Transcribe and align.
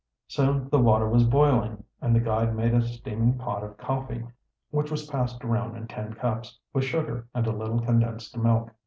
Soon 0.27 0.67
the 0.69 0.79
water 0.79 1.07
was 1.07 1.25
boiling 1.29 1.83
and 2.01 2.15
the 2.15 2.19
guide 2.19 2.55
made 2.55 2.73
a 2.73 2.81
steaming 2.81 3.37
pot 3.37 3.63
of 3.63 3.77
coffee, 3.77 4.25
which 4.71 4.89
was 4.89 5.05
passed 5.07 5.43
around 5.43 5.75
in 5.77 5.85
tin 5.87 6.13
cups, 6.15 6.57
with 6.73 6.85
sugar 6.85 7.27
and 7.35 7.45
a 7.45 7.51
little 7.51 7.79
condensed 7.81 8.35
milk. 8.35 8.71